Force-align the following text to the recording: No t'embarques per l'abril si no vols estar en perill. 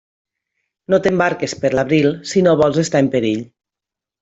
No 0.93 0.99
t'embarques 1.07 1.53
per 1.65 1.71
l'abril 1.81 2.11
si 2.33 2.43
no 2.49 2.57
vols 2.65 2.81
estar 2.87 3.03
en 3.07 3.13
perill. 3.19 3.47